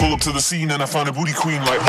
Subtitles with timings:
[0.00, 1.80] pull up to the scene and I find a booty queen like.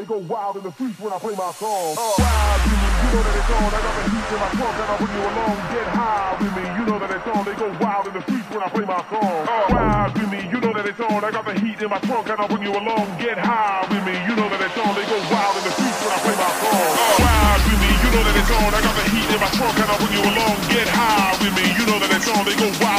[0.00, 1.92] they go wild in the streets when I play my song.
[1.92, 2.16] Oh.
[2.16, 3.68] Uh, wild with me, you know that it's on.
[3.68, 5.56] I got the heat in my trunk and I bring you along.
[5.68, 7.42] Get high with me, you know that it's on.
[7.44, 9.20] They go wild in the streets when I play my song.
[9.20, 9.52] Oh.
[9.52, 11.20] Uh, wild with me, you know that it's on.
[11.20, 13.06] I got the heat in my trunk and I bring you along.
[13.20, 14.92] Get high with me, you know that it's on.
[14.96, 16.80] They go wild in the streets when I play my song.
[16.80, 16.96] Oh.
[16.96, 18.70] Uh, wild with me, you know that it's on.
[18.72, 20.56] I got the heat in my trunk and I bring you along.
[20.72, 22.40] Get high with me, you know that it's on.
[22.48, 22.89] They go wild.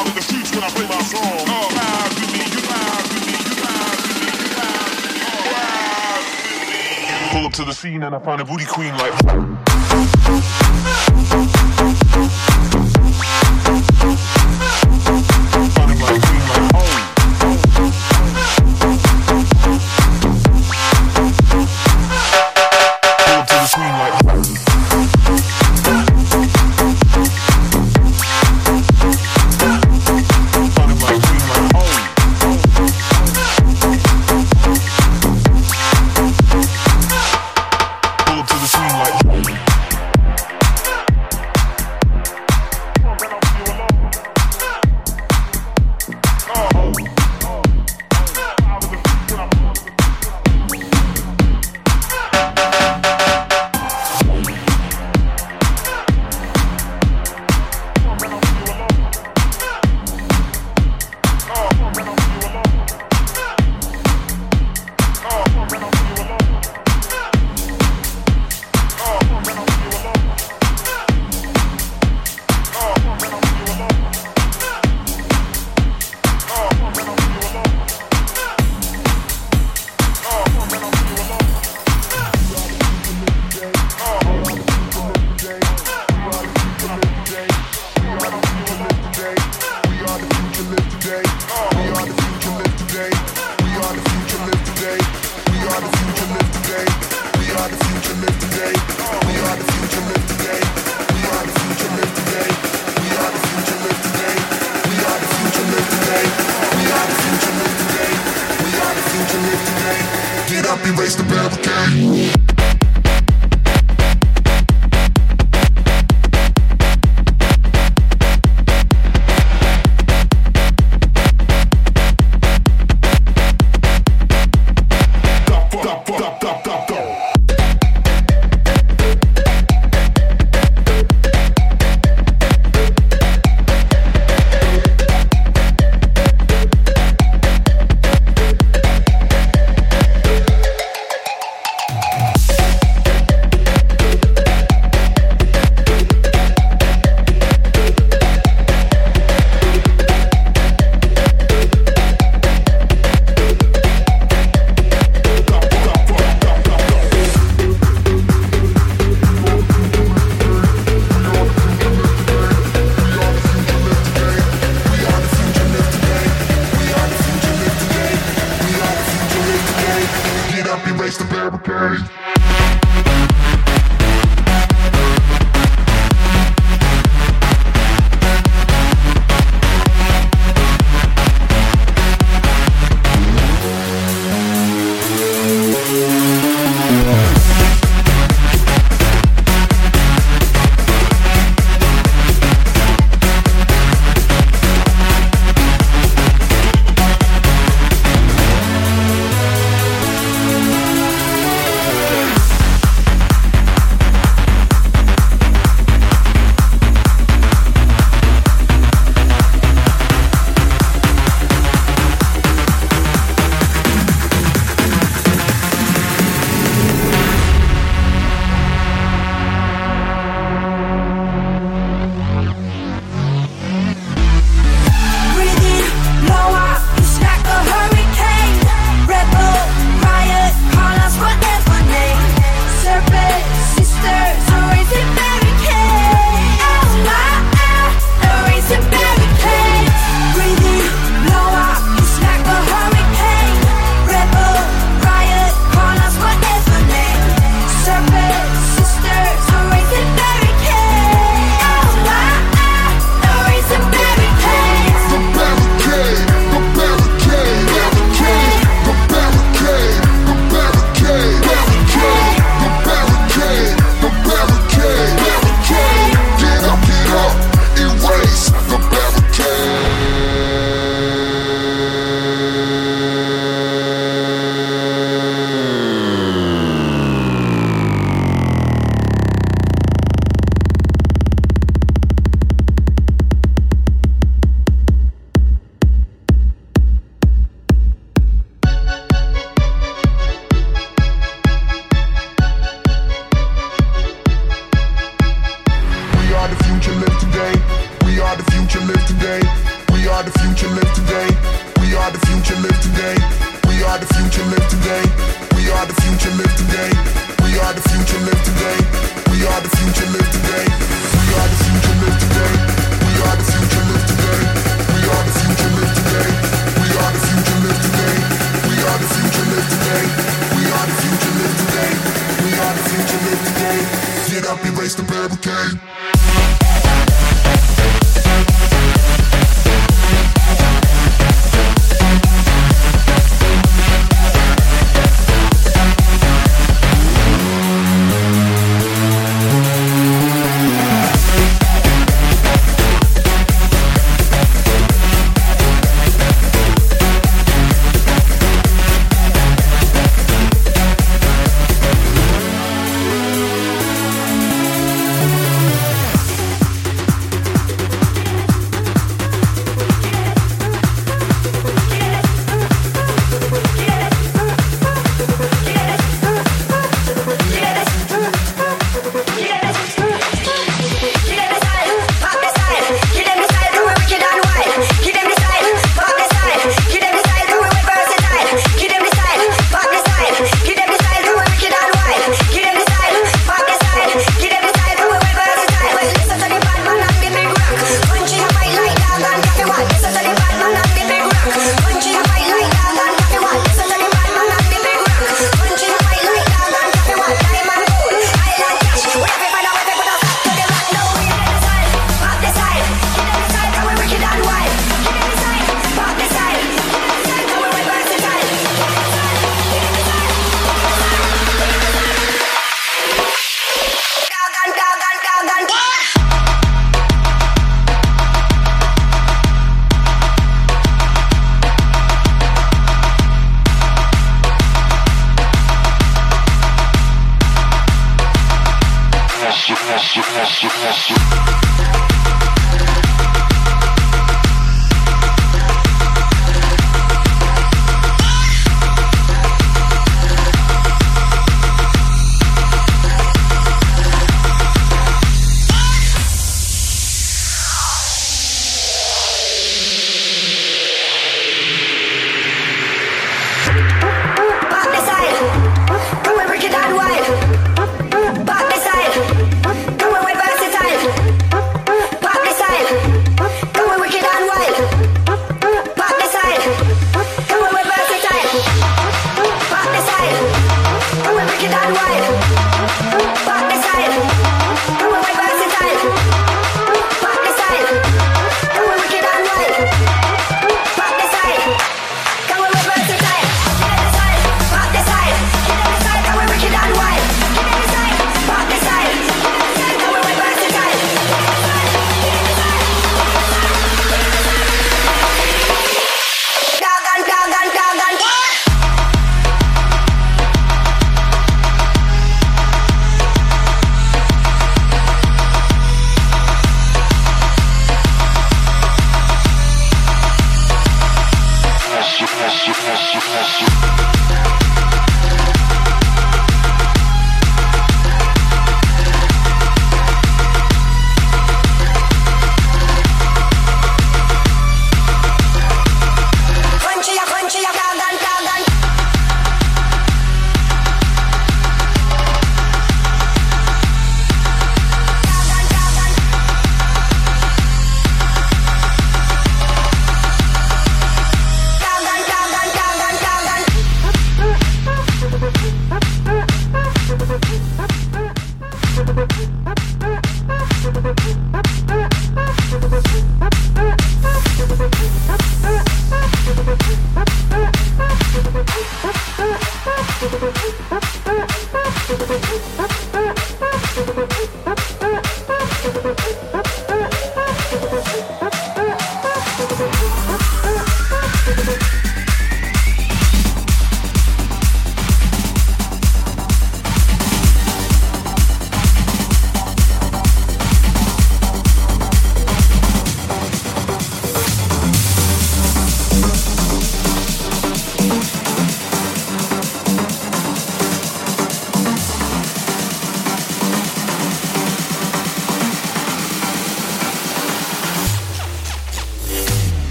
[7.31, 9.13] I pull up to the scene and I find a booty queen like.
[16.73, 17.10] Oh.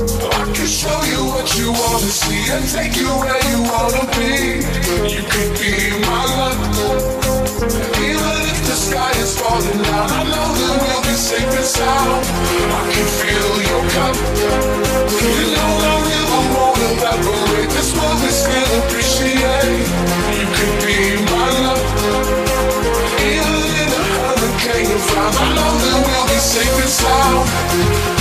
[0.00, 4.62] I can show you what you wanna see and take you where you wanna be.
[5.10, 6.54] You could be my love.
[7.98, 12.22] Even if the sky is falling I know that we'll be safe and sound.
[12.22, 14.14] I can feel your cup.
[16.54, 17.70] Won't evaporate.
[17.74, 19.82] This we still appreciate.
[20.38, 21.82] You could be my love.
[23.18, 28.17] Even in a hurricane I know that we'll be safe and sound.